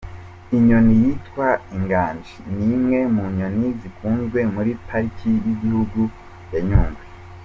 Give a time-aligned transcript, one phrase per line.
[0.57, 6.01] Inyoni yitwa Inganji ni imwe mu nyoni zikunzwe muri Pariki y’igihugu
[6.53, 7.03] ya Nyungwe.